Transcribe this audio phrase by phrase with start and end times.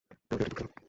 [0.09, 0.71] এই অডিওটি দুঃখজনক।